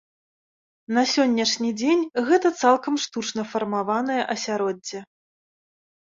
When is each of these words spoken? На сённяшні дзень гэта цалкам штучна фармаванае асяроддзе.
На 0.97 1.01
сённяшні 1.09 1.67
дзень 1.81 1.99
гэта 2.29 2.47
цалкам 2.61 2.93
штучна 3.03 3.43
фармаванае 3.51 4.17
асяроддзе. 4.35 4.99